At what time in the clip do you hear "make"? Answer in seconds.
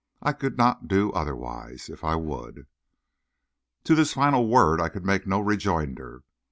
5.05-5.27